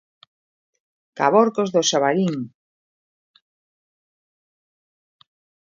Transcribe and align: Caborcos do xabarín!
Caborcos 1.19 1.69
do 1.75 1.81
xabarín! 1.89 2.33